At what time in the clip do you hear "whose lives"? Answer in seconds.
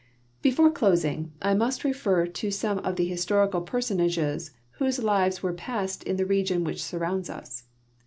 4.79-5.43